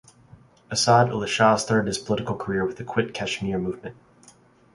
[0.71, 3.95] Assad Ullah Shah started his political carrer with the Quit Kashmir Movement.